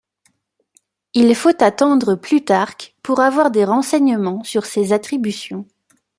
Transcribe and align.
Il 1.13 1.35
faut 1.35 1.51
attendre 1.61 2.15
Plutarque 2.15 2.95
pour 3.03 3.19
avoir 3.19 3.51
des 3.51 3.65
renseignements 3.65 4.43
sur 4.43 4.65
ses 4.65 4.93
attributions. 4.93 5.67